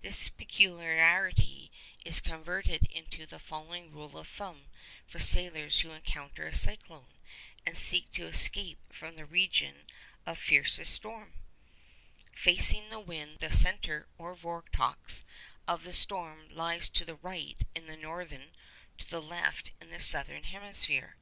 [0.00, 1.72] This peculiarity
[2.04, 4.66] is converted into the following rule of thumb
[5.08, 7.08] for sailors who encounter a cyclone,
[7.66, 9.86] and seek to escape from the region
[10.24, 15.24] of fiercest storm:—_Facing the wind, the centre or vortex
[15.66, 18.52] of the storm lies to the right in the northern,
[18.98, 21.14] to the left in the southern hemisphere_.